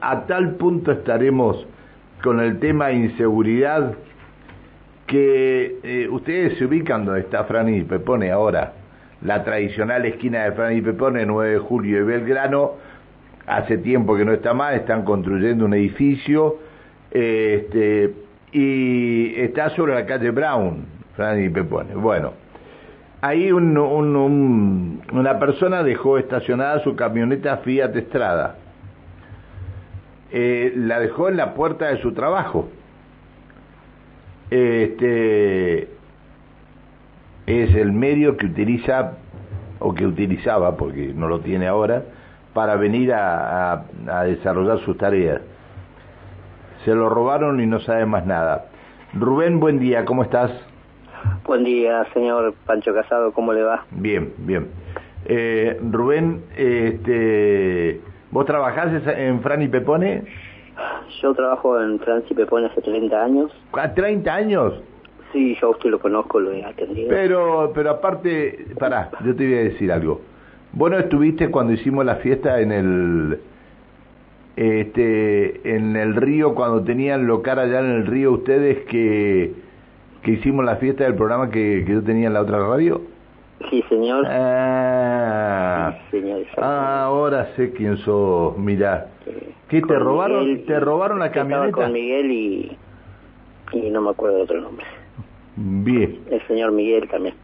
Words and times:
a 0.00 0.26
tal 0.26 0.56
punto 0.56 0.92
estaremos 0.92 1.66
con 2.22 2.40
el 2.40 2.58
tema 2.58 2.92
inseguridad 2.92 3.94
que 5.06 5.78
eh, 5.82 6.08
ustedes 6.10 6.58
se 6.58 6.66
ubican 6.66 7.04
donde 7.04 7.20
está 7.20 7.44
Fran 7.44 7.72
y 7.72 7.82
Pepone 7.82 8.30
ahora, 8.30 8.74
la 9.22 9.42
tradicional 9.42 10.04
esquina 10.04 10.44
de 10.44 10.52
Fran 10.52 10.76
y 10.76 10.82
Pepone, 10.82 11.24
9 11.24 11.52
de 11.52 11.58
julio 11.58 12.00
y 12.00 12.02
Belgrano, 12.02 12.72
hace 13.46 13.78
tiempo 13.78 14.16
que 14.16 14.24
no 14.24 14.32
está 14.32 14.52
más, 14.52 14.74
están 14.74 15.04
construyendo 15.04 15.64
un 15.64 15.74
edificio 15.74 16.58
este, 17.10 18.12
y 18.52 19.34
está 19.40 19.70
sobre 19.70 19.94
la 19.94 20.04
calle 20.04 20.30
Brown, 20.30 20.84
Fran 21.16 21.42
y 21.42 21.48
Pepone. 21.48 21.94
Bueno, 21.94 22.34
ahí 23.22 23.50
una 23.50 25.38
persona 25.38 25.82
dejó 25.82 26.18
estacionada 26.18 26.80
su 26.80 26.94
camioneta 26.94 27.56
Fiat 27.58 27.96
Estrada. 27.96 28.56
Eh, 30.30 30.72
la 30.76 31.00
dejó 31.00 31.28
en 31.28 31.36
la 31.36 31.54
puerta 31.54 31.86
de 31.86 32.00
su 32.02 32.12
trabajo. 32.12 32.68
Este 34.50 35.88
es 37.46 37.74
el 37.74 37.92
medio 37.92 38.36
que 38.36 38.46
utiliza 38.46 39.12
o 39.78 39.94
que 39.94 40.06
utilizaba 40.06 40.76
porque 40.76 41.12
no 41.14 41.28
lo 41.28 41.40
tiene 41.40 41.66
ahora 41.66 42.02
para 42.52 42.76
venir 42.76 43.12
a, 43.14 43.84
desarrollar 44.24 44.80
sus 44.80 44.96
tareas. 44.98 45.40
Se 46.84 46.94
lo 46.94 47.08
robaron 47.08 47.60
y 47.60 47.66
no 47.66 47.80
sabe 47.80 48.06
más 48.06 48.26
nada. 48.26 48.66
Rubén 49.14 49.60
buen 49.60 49.78
día 49.78 50.04
cómo 50.04 50.22
estás 50.22 50.50
buen 51.44 51.64
día 51.64 52.06
señor 52.12 52.54
Pancho 52.66 52.92
Casado 52.92 53.32
cómo 53.32 53.52
le 53.54 53.62
va 53.62 53.84
bien 53.90 54.34
bien. 54.38 54.68
Eh, 55.24 55.80
Rubén 55.90 56.42
este 56.56 58.00
vos 58.30 58.46
trabajás 58.46 59.06
en 59.06 59.40
Fran 59.40 59.62
y 59.62 59.68
Pepone 59.68 60.24
yo 61.22 61.34
trabajo 61.34 61.80
en 61.80 61.98
Francia 62.00 62.28
y 62.30 62.34
Pepone 62.34 62.66
hace 62.66 62.80
30 62.80 63.24
años. 63.24 63.52
¿A 63.72 63.92
30 63.92 64.32
años? 64.32 64.74
Sí, 65.32 65.56
yo 65.60 65.68
a 65.68 65.70
usted 65.70 65.90
lo 65.90 65.98
conozco, 65.98 66.40
lo 66.40 66.52
he 66.52 66.64
atendido. 66.64 67.08
Pero, 67.10 67.72
pero 67.74 67.90
aparte, 67.90 68.66
pará, 68.78 69.10
yo 69.24 69.34
te 69.34 69.44
voy 69.44 69.54
a 69.54 69.62
decir 69.64 69.92
algo. 69.92 70.20
Vos 70.72 70.90
no 70.90 70.98
estuviste 70.98 71.50
cuando 71.50 71.72
hicimos 71.72 72.04
la 72.04 72.16
fiesta 72.16 72.60
en 72.60 72.72
el 72.72 73.40
este 74.56 75.76
en 75.76 75.94
el 75.94 76.16
río 76.16 76.54
cuando 76.54 76.82
tenían 76.82 77.28
local 77.28 77.60
allá 77.60 77.78
en 77.78 77.92
el 77.92 78.06
río 78.06 78.32
ustedes 78.32 78.84
que 78.86 79.52
que 80.22 80.32
hicimos 80.32 80.64
la 80.64 80.76
fiesta 80.76 81.04
del 81.04 81.14
programa 81.14 81.48
que, 81.48 81.84
que 81.86 81.92
yo 81.92 82.02
tenía 82.02 82.26
en 82.26 82.34
la 82.34 82.40
otra 82.40 82.58
radio 82.58 83.00
sí 83.70 83.82
señor 83.88 84.24
ah, 84.28 85.98
señor 86.10 86.42
ah, 86.58 87.02
ahora 87.04 87.54
sé 87.56 87.72
quién 87.72 87.96
sos 87.98 88.56
mirá 88.56 89.08
¿Qué 89.68 89.82
te 89.82 89.98
robaron? 89.98 90.64
¿Te 90.64 90.80
robaron 90.80 91.18
la 91.18 91.30
camioneta? 91.30 91.72
con 91.72 91.92
Miguel 91.92 92.30
y, 92.30 92.78
y 93.72 93.90
no 93.90 94.00
me 94.00 94.10
acuerdo 94.10 94.38
de 94.38 94.42
otro 94.42 94.60
nombre. 94.60 94.86
Bien. 95.56 96.20
El 96.30 96.46
señor 96.46 96.72
Miguel 96.72 97.08
también. 97.08 97.34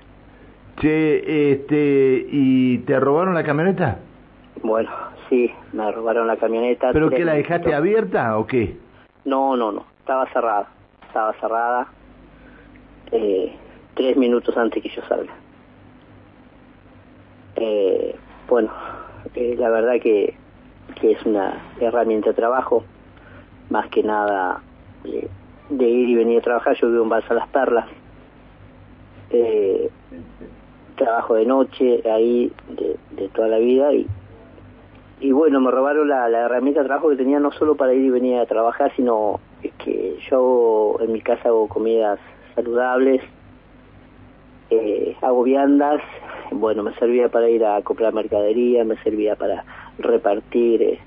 Che, 0.81 1.53
este, 1.53 2.27
¿y 2.31 2.78
te 2.78 2.99
robaron 2.99 3.34
la 3.34 3.45
camioneta? 3.45 3.99
Bueno, 4.62 4.91
sí, 5.28 5.51
me 5.73 5.91
robaron 5.93 6.27
la 6.27 6.37
camioneta. 6.37 6.93
¿Pero 6.93 7.11
qué, 7.11 7.25
la 7.25 7.34
dejaste 7.34 7.75
abierta 7.75 8.39
o 8.39 8.47
qué? 8.47 8.77
No, 9.25 9.56
no, 9.56 9.71
no, 9.71 9.84
estaba 10.01 10.27
cerrada, 10.33 10.69
estaba 11.06 11.33
cerrada 11.34 11.89
eh, 13.12 13.55
tres 13.95 14.17
minutos 14.17 14.56
antes 14.56 14.83
que 14.83 14.89
yo 14.89 15.03
salga. 15.09 15.33
Eh, 17.56 18.16
bueno, 18.48 18.70
eh, 19.34 19.55
la 19.58 19.70
verdad 19.70 20.00
que 20.00 20.34
que 21.00 21.12
es 21.12 21.27
una 21.27 21.62
herramienta 21.80 22.30
de 22.30 22.34
trabajo, 22.34 22.84
más 23.70 23.88
que 23.88 24.02
nada 24.02 24.62
de, 25.02 25.88
ir 25.88 26.08
y 26.08 26.14
venir 26.14 26.38
a 26.38 26.42
trabajar. 26.42 26.77
Yo 26.77 26.88
vivo 26.88 27.02
en 27.02 27.08
Balsa 27.08 27.34
Las 27.34 27.48
Perlas, 27.48 27.86
eh, 29.30 29.91
trabajo 30.97 31.34
de 31.34 31.47
noche 31.47 32.03
ahí 32.09 32.53
de, 32.70 33.28
toda 33.28 33.48
la 33.48 33.59
vida 33.59 33.93
y, 33.93 34.06
y 35.20 35.32
bueno, 35.32 35.60
me 35.60 35.70
robaron 35.70 36.09
la, 36.09 36.28
herramienta 36.28 36.81
de 36.81 36.87
trabajo 36.87 37.10
que 37.10 37.16
tenía 37.16 37.41
no 37.41 37.50
solo 37.53 37.75
para 37.75 37.94
ir 37.94 38.04
y 38.04 38.10
venir 38.10 38.38
a 38.38 38.47
trabajar, 38.47 38.93
sino 38.94 39.41
que 39.78 40.19
yo 40.31 40.97
en 41.00 41.12
mi 41.12 41.20
casa 41.20 41.48
hago 41.48 41.69
comidas 41.69 42.20
saludables, 42.54 43.22
eh, 44.70 45.16
hago 45.22 45.42
viandas, 45.42 46.00
bueno, 46.50 46.82
me 46.82 46.94
servía 46.94 47.28
para 47.28 47.48
ir 47.48 47.64
a 47.64 47.80
comprar 47.82 48.12
mercadería, 48.12 48.84
me 48.84 48.97
servía 49.02 49.36
para 49.36 49.64
repartir 49.98 50.82
eh, 50.82 50.98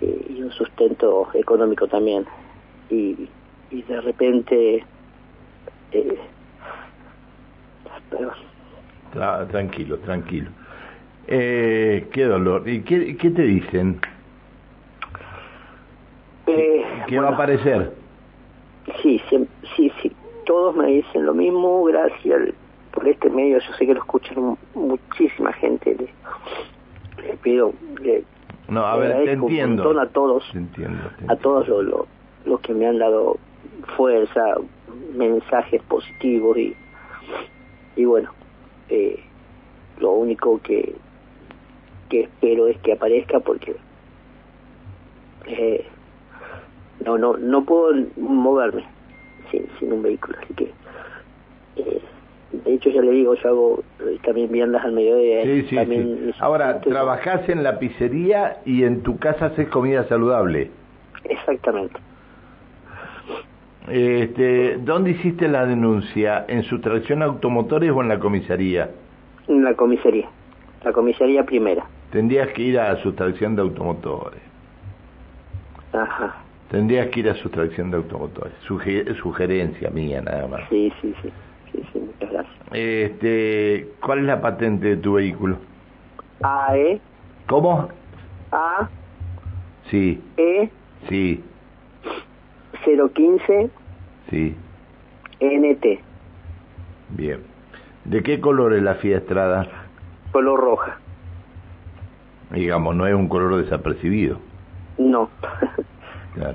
eh, 0.00 0.26
y 0.28 0.42
un 0.42 0.52
sustento 0.52 1.28
económico 1.34 1.86
también. 1.88 2.24
Y, 2.90 3.28
y 3.70 3.82
de 3.82 4.00
repente... 4.00 4.84
Eh, 5.92 6.18
tranquilo, 9.50 9.98
tranquilo. 9.98 10.50
Eh, 11.26 12.08
qué 12.12 12.24
dolor. 12.24 12.68
¿Y 12.68 12.82
qué, 12.82 13.16
qué 13.16 13.30
te 13.30 13.42
dicen? 13.42 14.00
Eh, 16.46 16.84
¿Qué 17.06 17.18
va 17.18 17.28
a 17.28 17.32
aparecer? 17.32 17.92
Sí, 19.02 19.20
sí. 19.28 19.47
Todos 20.48 20.74
me 20.74 20.86
dicen 20.86 21.26
lo 21.26 21.34
mismo, 21.34 21.84
gracias 21.84 22.54
por 22.90 23.06
este 23.06 23.30
medio. 23.30 23.58
Yo 23.58 23.72
sé 23.74 23.86
que 23.86 23.94
lo 23.94 24.00
escuchan 24.00 24.58
muchísima 24.74 25.52
gente 25.52 25.94
le 27.28 27.36
pido 27.36 27.72
le, 28.00 28.24
no 28.68 28.84
a 28.86 28.96
ver 28.96 29.24
te 29.24 29.32
entiendo 29.32 29.98
a 29.98 30.06
todos 30.06 30.44
a 31.28 31.36
todos 31.36 31.68
los 31.68 32.06
lo, 32.44 32.58
que 32.58 32.72
me 32.72 32.86
han 32.86 32.98
dado 32.98 33.36
fuerza 33.96 34.40
mensajes 35.14 35.82
positivos 35.82 36.56
y 36.56 36.74
y 37.96 38.04
bueno 38.04 38.30
eh, 38.88 39.22
lo 39.98 40.12
único 40.12 40.60
que 40.62 40.94
que 42.08 42.22
espero 42.22 42.68
es 42.68 42.78
que 42.78 42.92
aparezca 42.92 43.40
porque 43.40 43.76
eh, 45.46 45.86
no 47.04 47.18
no 47.18 47.36
no 47.36 47.64
puedo 47.64 48.06
moverme 48.16 48.86
sin, 49.50 49.66
sin 49.78 49.92
un 49.92 50.02
vehículo 50.02 50.36
así 50.42 50.54
que 50.54 50.72
eh, 51.76 52.00
de 52.52 52.74
hecho 52.74 52.90
ya 52.90 53.02
le 53.02 53.10
digo, 53.10 53.34
yo 53.34 53.48
hago 53.48 53.84
eh, 54.00 54.18
también 54.24 54.50
viandas 54.50 54.84
al 54.84 54.92
mediodía. 54.92 55.42
Sí, 55.42 55.66
sí, 55.68 55.76
sí. 55.76 56.30
Ahora, 56.40 56.80
trabajás 56.80 57.48
en 57.48 57.62
la 57.62 57.78
pizzería 57.78 58.58
y 58.64 58.84
en 58.84 59.02
tu 59.02 59.18
casa 59.18 59.46
haces 59.46 59.68
comida 59.68 60.04
saludable. 60.08 60.70
Exactamente. 61.24 62.00
Este, 63.88 64.78
¿Dónde 64.78 65.10
hiciste 65.10 65.48
la 65.48 65.66
denuncia? 65.66 66.44
¿En 66.48 66.62
sustracción 66.64 67.22
automotores 67.22 67.90
o 67.90 68.02
en 68.02 68.08
la 68.08 68.18
comisaría? 68.18 68.90
En 69.46 69.64
la 69.64 69.74
comisaría, 69.74 70.28
la 70.84 70.92
comisaría 70.92 71.44
primera. 71.44 71.86
Tendrías 72.10 72.48
que 72.48 72.62
ir 72.62 72.78
a 72.78 72.96
sustracción 73.02 73.56
de 73.56 73.62
automotores. 73.62 74.40
Ajá. 75.92 76.36
Tendrías 76.70 77.08
que 77.08 77.20
ir 77.20 77.30
a 77.30 77.34
sustracción 77.34 77.90
de 77.90 77.96
automotores. 77.96 78.52
sugerencia 78.66 79.90
mía, 79.90 80.20
nada 80.20 80.46
más. 80.46 80.68
Sí, 80.68 80.92
sí, 81.00 81.14
sí. 81.22 81.32
Sí, 81.72 81.82
sí, 81.92 81.98
muchas 81.98 82.30
gracias. 82.30 82.54
Este, 82.72 83.88
¿Cuál 84.04 84.20
es 84.20 84.24
la 84.26 84.40
patente 84.40 84.88
de 84.88 84.96
tu 84.96 85.14
vehículo? 85.14 85.58
AE. 86.42 87.00
¿Cómo? 87.46 87.88
A. 88.52 88.88
Sí. 89.90 90.22
E. 90.36 90.70
Sí. 91.08 91.42
015. 92.84 93.70
Sí. 94.30 94.54
NT. 95.40 96.00
Bien. 97.10 97.40
¿De 98.04 98.22
qué 98.22 98.40
color 98.40 98.74
es 98.74 98.82
la 98.82 98.96
Fiestrada? 98.96 99.66
Color 100.32 100.60
roja. 100.60 100.98
Digamos, 102.50 102.94
no 102.94 103.06
es 103.06 103.14
un 103.14 103.28
color 103.28 103.62
desapercibido. 103.62 104.38
No. 104.98 105.30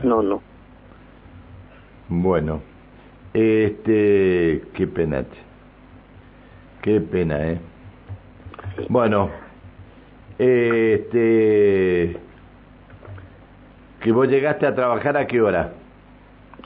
No, 0.04 0.22
no. 0.22 0.42
Bueno. 2.10 2.62
Este, 3.34 4.62
qué 4.74 4.88
pena. 4.88 5.24
Qué 6.82 7.00
pena, 7.00 7.48
¿eh? 7.48 7.60
Bueno, 8.90 9.30
este, 10.38 12.18
que 14.02 14.12
vos 14.12 14.28
llegaste 14.28 14.66
a 14.66 14.76
trabajar 14.76 15.16
a 15.16 15.28
qué 15.28 15.42
hora? 15.42 15.74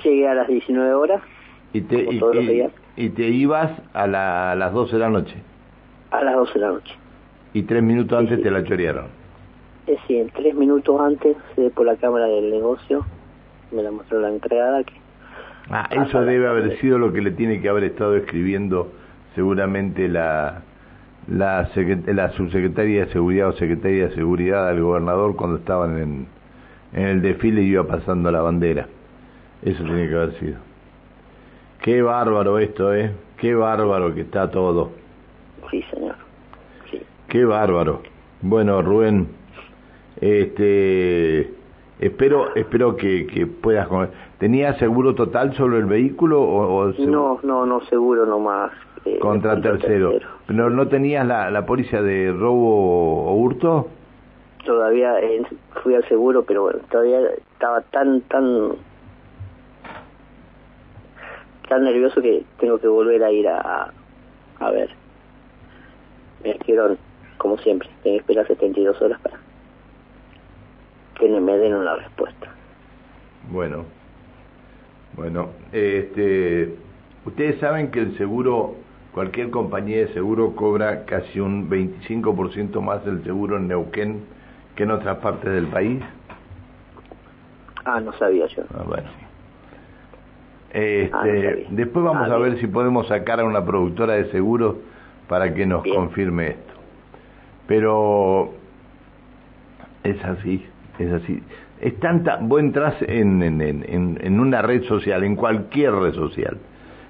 Llegué 0.04 0.28
a 0.28 0.34
las 0.34 0.48
19 0.48 0.94
horas. 0.94 1.22
¿Y 1.74 1.82
te, 1.82 2.08
y, 2.96 3.10
te 3.10 3.28
ibas 3.28 3.72
a, 3.94 4.08
la, 4.08 4.56
las 4.56 4.74
12 4.74 4.94
de 4.94 5.00
la 5.00 5.10
noche? 5.10 5.36
A 6.12 6.24
las 6.24 6.36
12 6.36 6.54
de 6.54 6.60
la 6.60 6.68
noche. 6.70 6.96
¿Y 7.54 7.64
tres 7.64 7.84
minutos 7.84 8.18
antes 8.18 8.42
te 8.42 8.50
la 8.50 8.64
chorearon? 8.64 9.08
Es 9.88 10.00
decir, 10.02 10.32
tres 10.36 10.54
minutos 10.54 11.00
antes, 11.00 11.38
por 11.74 11.86
la 11.86 11.96
cámara 11.96 12.26
del 12.28 12.52
negocio, 12.52 13.06
me 13.72 13.82
la 13.82 13.92
mostró 13.92 14.20
la 14.20 14.30
entrada 14.30 14.84
que 14.84 14.94
Ah, 15.70 15.90
eso 15.92 16.22
debe 16.22 16.48
haber 16.48 16.80
sido 16.80 16.98
lo 16.98 17.12
que 17.12 17.22
le 17.22 17.32
tiene 17.32 17.60
que 17.60 17.68
haber 17.68 17.84
estado 17.84 18.16
escribiendo 18.16 18.90
seguramente 19.36 20.08
la, 20.08 20.62
la, 21.28 21.70
la 22.06 22.30
subsecretaria 22.32 23.06
de 23.06 23.12
Seguridad 23.12 23.50
o 23.50 23.54
Secretaria 23.54 24.08
de 24.08 24.16
Seguridad 24.16 24.70
al 24.70 24.82
gobernador 24.82 25.36
cuando 25.36 25.58
estaban 25.58 25.98
en, 25.98 26.28
en 26.94 27.08
el 27.08 27.22
desfile 27.22 27.64
iba 27.64 27.84
pasando 27.86 28.32
la 28.32 28.42
bandera. 28.42 28.88
Eso 29.62 29.84
tiene 29.84 30.08
que 30.08 30.16
haber 30.16 30.34
sido. 30.40 30.56
Qué 31.82 32.02
bárbaro 32.02 32.60
esto, 32.60 32.94
¿eh? 32.94 33.12
Qué 33.38 33.54
bárbaro 33.54 34.14
que 34.16 34.22
está 34.22 34.50
todo. 34.50 34.92
Sí, 35.70 35.84
señor. 35.92 36.16
Sí. 36.90 37.02
Qué 37.28 37.44
bárbaro. 37.44 38.04
Bueno, 38.42 38.82
Rubén, 38.82 39.28
este, 40.22 41.54
espero, 42.00 42.56
espero 42.56 42.96
que, 42.96 43.28
que 43.28 43.48
puedas. 43.48 43.88
¿Tenías 44.40 44.78
seguro 44.78 45.16
total 45.16 45.56
sobre 45.56 45.78
el 45.80 45.86
vehículo 45.86 46.42
o, 46.42 46.86
no, 46.88 47.40
no, 47.44 47.66
no 47.66 47.82
seguro 47.86 48.26
nomás. 48.26 48.72
Eh, 49.06 49.20
contra 49.20 49.60
tercero. 49.62 50.20
¿No, 50.50 50.70
no 50.70 50.88
tenías 50.88 51.26
la, 51.26 51.50
la 51.50 51.66
póliza 51.66 52.02
de 52.02 52.32
robo 52.32 53.26
o 53.26 53.36
hurto? 53.36 53.88
Todavía 54.66 55.20
eh, 55.20 55.44
fui 55.82 55.96
al 55.96 56.06
seguro, 56.08 56.44
pero 56.44 56.64
bueno, 56.64 56.80
todavía 56.90 57.20
estaba 57.54 57.82
tan, 57.82 58.22
tan 58.22 58.72
tan 61.70 61.84
nervioso 61.84 62.22
que 62.22 62.44
tengo 62.60 62.78
que 62.80 62.88
volver 62.88 63.24
a 63.24 63.32
ir 63.32 63.48
a, 63.48 63.92
a 64.60 64.72
ver. 64.72 64.90
Me 66.44 66.54
dijeron, 66.54 66.98
como 67.38 67.58
siempre, 67.60 67.90
tengo 68.04 68.16
que 68.18 68.22
esperar 68.22 68.48
72 68.48 69.02
horas 69.02 69.20
para 69.22 69.38
que 71.20 71.28
me 71.28 71.58
den 71.58 71.74
una 71.74 71.96
respuesta. 71.96 72.48
Bueno, 73.50 73.86
bueno, 75.16 75.50
este, 75.72 76.76
ustedes 77.26 77.60
saben 77.60 77.92
que 77.92 78.00
el 78.00 78.18
seguro, 78.18 78.76
cualquier 79.14 79.50
compañía 79.50 79.98
de 79.98 80.14
seguro 80.14 80.56
cobra 80.56 81.06
casi 81.06 81.40
un 81.40 81.70
25% 81.70 82.82
más 82.82 83.04
del 83.06 83.24
seguro 83.24 83.58
en 83.58 83.68
Neuquén 83.68 84.26
que 84.76 84.84
en 84.84 84.92
otras 84.92 85.18
partes 85.18 85.52
del 85.52 85.68
país. 85.68 86.04
Ah, 87.86 88.00
no 88.00 88.14
sabía 88.14 88.46
yo. 88.48 88.64
Ah, 88.78 88.84
bueno. 88.86 89.10
Este, 90.70 91.12
ah, 91.14 91.68
después 91.70 92.06
vamos 92.06 92.30
ah, 92.30 92.36
a 92.36 92.38
ver 92.38 92.60
si 92.60 92.68
podemos 92.68 93.08
sacar 93.08 93.40
a 93.40 93.46
una 93.46 93.66
productora 93.66 94.14
de 94.14 94.30
seguros 94.30 94.76
para 95.28 95.54
que 95.54 95.66
nos 95.66 95.84
confirme 95.84 96.50
esto. 96.50 96.74
Pero 97.66 98.54
es 100.04 100.24
así, 100.24 100.66
es 101.00 101.12
así. 101.12 101.42
Es 101.80 102.00
tanta, 102.00 102.40
vos 102.42 102.60
entras 102.60 102.96
en, 103.02 103.42
en, 103.44 103.62
en, 103.62 104.40
una 104.40 104.62
red 104.62 104.84
social, 104.84 105.24
en 105.24 105.36
cualquier 105.36 105.94
red 105.94 106.14
social. 106.14 106.58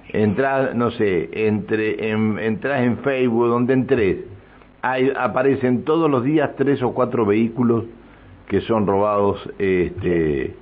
Entras, 0.09 0.75
no 0.75 0.91
sé, 0.91 1.29
entre, 1.47 2.09
en, 2.09 2.37
entras 2.39 2.81
en 2.81 2.97
Facebook, 2.97 3.47
donde 3.47 3.73
entres, 3.73 4.17
hay, 4.81 5.11
aparecen 5.17 5.83
todos 5.83 6.09
los 6.09 6.23
días 6.23 6.51
tres 6.57 6.81
o 6.83 6.93
cuatro 6.93 7.25
vehículos 7.25 7.85
que 8.47 8.61
son 8.61 8.87
robados, 8.87 9.49
este 9.57 10.55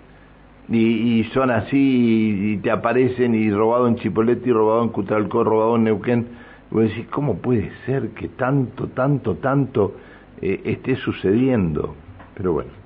y, 0.67 1.23
son 1.25 1.51
así 1.51 2.53
y, 2.53 2.57
te 2.57 2.71
aparecen 2.71 3.35
y 3.35 3.51
robado 3.51 3.87
en 3.87 3.97
Chipolete 3.97 4.49
y 4.49 4.53
robado 4.53 4.83
en 4.83 4.89
Cutralcó, 4.89 5.43
robado 5.43 5.75
en 5.75 5.83
Neuquén. 5.83 6.27
Y 6.71 6.73
vos 6.73 6.83
decís, 6.85 7.05
¿cómo 7.11 7.37
puede 7.37 7.71
ser 7.85 8.09
que 8.09 8.29
tanto, 8.29 8.87
tanto, 8.87 9.35
tanto 9.35 9.93
eh, 10.41 10.61
esté 10.65 10.95
sucediendo? 10.95 11.95
Pero 12.35 12.53
bueno. 12.53 12.84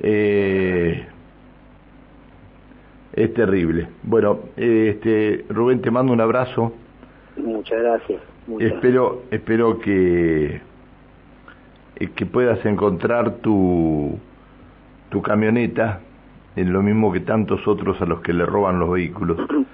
Eh, 0.00 1.06
es 3.12 3.34
terrible. 3.34 3.88
Bueno, 4.02 4.40
este 4.56 5.44
Rubén, 5.48 5.80
te 5.80 5.90
mando 5.90 6.12
un 6.12 6.20
abrazo. 6.20 6.72
Muchas 7.36 7.80
gracias. 7.80 8.22
espero, 8.58 9.22
espero 9.30 9.78
que, 9.78 10.60
eh, 11.96 12.08
que 12.14 12.26
puedas 12.26 12.64
encontrar 12.64 13.36
tu, 13.36 14.18
tu 15.10 15.22
camioneta 15.22 16.00
es 16.56 16.66
lo 16.66 16.82
mismo 16.82 17.12
que 17.12 17.20
tantos 17.20 17.66
otros 17.66 18.00
a 18.00 18.06
los 18.06 18.20
que 18.20 18.32
le 18.32 18.46
roban 18.46 18.78
los 18.78 18.90
vehículos. 18.90 19.38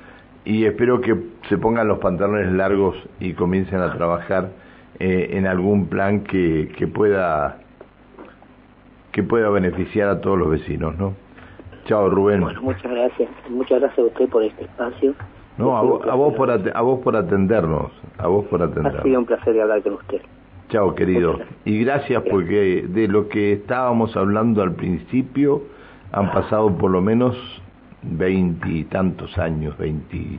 Y 0.45 0.65
espero 0.65 1.01
que 1.01 1.17
se 1.49 1.59
pongan 1.59 1.89
los 1.89 1.99
pantalones 1.99 2.53
largos 2.53 2.95
y 3.19 3.33
comiencen 3.33 3.81
a 3.81 3.93
trabajar 3.95 4.51
eh, 5.01 5.31
en 5.33 5.45
algún 5.45 5.89
plan 5.89 6.21
que, 6.21 6.73
que 6.79 6.87
pueda 6.87 7.59
que 9.17 9.23
pueda 9.23 9.49
beneficiar 9.49 10.11
a 10.11 10.21
todos 10.21 10.39
los 10.39 10.51
vecinos, 10.51 10.95
¿no? 10.99 11.15
Chao, 11.87 12.11
Rubén. 12.11 12.43
Bueno, 12.43 12.61
muchas 12.61 12.93
gracias. 12.93 13.31
Muchas 13.49 13.81
gracias 13.81 13.99
a 13.99 14.03
usted 14.03 14.29
por 14.29 14.43
este 14.43 14.65
espacio. 14.65 15.15
No, 15.57 15.75
a 15.75 15.81
vos, 15.81 16.35
por 16.35 16.51
a 16.51 16.81
vos 16.83 17.01
por 17.01 17.17
atendernos, 17.17 17.93
a 18.19 18.27
vos 18.27 18.45
por 18.45 18.63
atendernos. 18.63 19.01
Ha 19.01 19.05
sido 19.05 19.19
un 19.21 19.25
placer 19.25 19.59
hablar 19.59 19.81
con 19.83 19.95
usted. 19.95 20.21
Chao, 20.69 20.95
querido. 20.95 21.39
Y 21.65 21.83
gracias 21.83 22.25
porque 22.31 22.85
de 22.87 23.09
lo 23.09 23.31
que 23.31 23.55
estábamos 23.55 24.15
hablando 24.19 24.63
al 24.63 24.75
principio, 24.75 25.63
han 26.13 26.31
pasado 26.31 26.77
por 26.77 26.91
lo 26.91 27.01
menos 27.01 27.39
veintitantos 28.03 29.39
años, 29.39 29.79
veinti... 29.79 30.39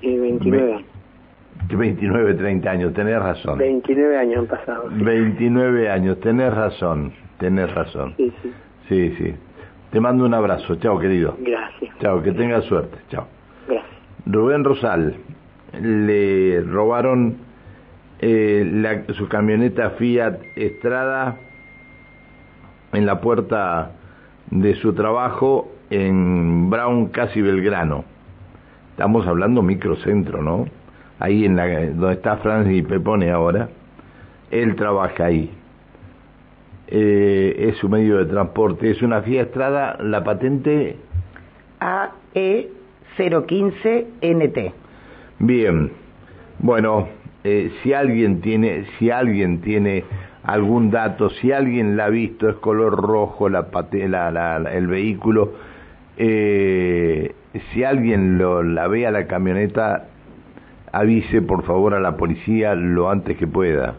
29 0.00 0.84
29, 1.68 2.34
30 2.34 2.70
años, 2.70 2.94
tenés 2.94 3.20
razón. 3.20 3.58
29 3.58 4.16
años 4.16 4.38
han 4.38 4.46
pasado. 4.46 4.90
29 4.92 5.90
años, 5.90 6.20
tenés 6.20 6.54
razón, 6.54 7.12
tenés 7.38 7.72
razón. 7.74 8.14
Sí, 8.16 8.32
sí. 8.42 8.52
Sí, 8.88 9.14
sí. 9.18 9.34
Te 9.90 10.00
mando 10.00 10.24
un 10.24 10.34
abrazo, 10.34 10.76
chao 10.76 10.98
querido. 10.98 11.36
Gracias. 11.40 11.96
Chao, 12.00 12.22
que 12.22 12.32
tengas 12.32 12.64
suerte, 12.64 12.98
chao. 13.08 13.26
Gracias. 13.68 13.90
Rubén 14.26 14.64
Rosal, 14.64 15.16
le 15.80 16.60
robaron 16.62 17.36
eh, 18.18 18.68
la, 18.72 19.04
su 19.14 19.28
camioneta 19.28 19.90
Fiat 19.90 20.38
Estrada 20.56 21.36
en 22.92 23.06
la 23.06 23.20
puerta 23.20 23.92
de 24.50 24.74
su 24.74 24.94
trabajo 24.94 25.70
en 25.90 26.70
Brown, 26.70 27.08
casi 27.08 27.42
Belgrano. 27.42 28.04
Estamos 28.90 29.26
hablando 29.26 29.62
microcentro, 29.62 30.42
¿no? 30.42 30.66
Ahí 31.18 31.44
en 31.44 31.56
la 31.56 31.66
donde 31.66 32.14
está 32.14 32.38
Francis 32.38 32.78
y 32.78 32.82
Pepone 32.82 33.30
ahora. 33.30 33.68
Él 34.50 34.76
trabaja 34.76 35.26
ahí. 35.26 35.50
Eh, 36.88 37.70
es 37.70 37.78
su 37.78 37.88
medio 37.88 38.18
de 38.18 38.26
transporte. 38.26 38.90
Es 38.90 39.02
una 39.02 39.22
Fiat 39.22 39.46
Estrada, 39.46 39.96
la 40.00 40.22
patente 40.22 40.96
AE015NT. 41.80 44.72
Bien. 45.40 45.90
Bueno, 46.58 47.08
eh, 47.44 47.70
si 47.82 47.92
alguien 47.92 48.40
tiene, 48.40 48.86
si 48.98 49.10
alguien 49.10 49.60
tiene 49.60 50.04
algún 50.44 50.90
dato, 50.90 51.30
si 51.30 51.52
alguien 51.52 51.96
la 51.96 52.06
ha 52.06 52.08
visto, 52.08 52.48
es 52.48 52.56
color 52.56 52.96
rojo 52.96 53.48
la, 53.48 53.66
el 54.72 54.86
vehículo, 54.86 55.52
eh, 56.16 57.34
si 57.72 57.84
alguien 57.84 58.38
lo, 58.38 58.62
la 58.62 58.88
ve 58.88 59.06
a 59.06 59.10
la 59.10 59.26
camioneta, 59.26 60.06
avise 60.92 61.42
por 61.42 61.64
favor 61.64 61.94
a 61.94 62.00
la 62.00 62.16
policía 62.16 62.74
lo 62.74 63.10
antes 63.10 63.36
que 63.36 63.46
pueda. 63.46 63.94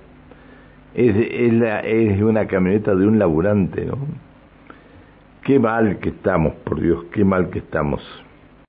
Es, 0.97 1.15
es, 1.15 1.53
es 1.85 2.21
una 2.21 2.47
camioneta 2.47 2.95
de 2.95 3.07
un 3.07 3.19
laburante, 3.19 3.85
¿no? 3.85 3.99
Qué 5.43 5.59
mal 5.59 5.99
que 5.99 6.09
estamos, 6.09 6.55
por 6.65 6.81
Dios, 6.81 7.05
qué 7.13 7.23
mal 7.23 7.49
que 7.49 7.59
estamos. 7.59 8.01